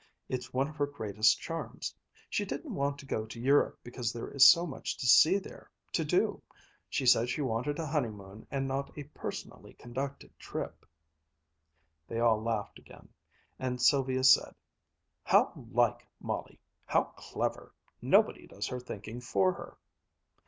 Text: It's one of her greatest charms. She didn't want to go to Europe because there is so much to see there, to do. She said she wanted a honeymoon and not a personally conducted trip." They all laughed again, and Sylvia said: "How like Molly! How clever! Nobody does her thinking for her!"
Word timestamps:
It's 0.29 0.51
one 0.51 0.67
of 0.67 0.77
her 0.77 0.87
greatest 0.87 1.39
charms. 1.39 1.93
She 2.27 2.43
didn't 2.43 2.73
want 2.73 2.97
to 2.97 3.05
go 3.05 3.27
to 3.27 3.39
Europe 3.39 3.77
because 3.83 4.11
there 4.11 4.31
is 4.31 4.47
so 4.49 4.65
much 4.65 4.97
to 4.97 5.05
see 5.05 5.37
there, 5.37 5.69
to 5.93 6.03
do. 6.03 6.41
She 6.89 7.05
said 7.05 7.29
she 7.29 7.41
wanted 7.43 7.77
a 7.77 7.85
honeymoon 7.85 8.47
and 8.49 8.67
not 8.67 8.97
a 8.97 9.03
personally 9.03 9.73
conducted 9.73 10.31
trip." 10.39 10.87
They 12.07 12.19
all 12.19 12.41
laughed 12.41 12.79
again, 12.79 13.09
and 13.59 13.79
Sylvia 13.79 14.23
said: 14.23 14.55
"How 15.23 15.53
like 15.71 16.07
Molly! 16.19 16.59
How 16.87 17.13
clever! 17.15 17.71
Nobody 18.01 18.47
does 18.47 18.65
her 18.69 18.79
thinking 18.79 19.21
for 19.21 19.53
her!" 19.53 19.77